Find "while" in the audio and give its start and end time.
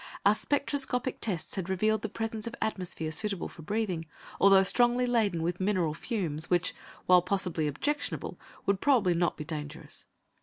7.05-7.21